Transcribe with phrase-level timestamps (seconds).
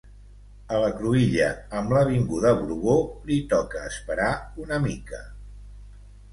[0.77, 1.49] A la cruïlla
[1.81, 2.97] amb l'Avinguda Borbó
[3.29, 4.33] li toca esperar
[4.67, 5.25] una mica.